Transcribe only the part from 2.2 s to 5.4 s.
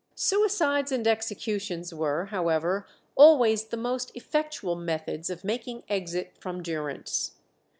however, always the most effectual methods